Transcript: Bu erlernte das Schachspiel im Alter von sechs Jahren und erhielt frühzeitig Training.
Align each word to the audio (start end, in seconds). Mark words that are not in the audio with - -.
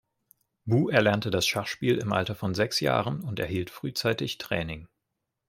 Bu 0.65 0.89
erlernte 0.91 1.29
das 1.29 1.45
Schachspiel 1.45 1.99
im 1.99 2.11
Alter 2.11 2.33
von 2.33 2.55
sechs 2.55 2.79
Jahren 2.79 3.23
und 3.23 3.37
erhielt 3.39 3.69
frühzeitig 3.69 4.39
Training. 4.39 4.87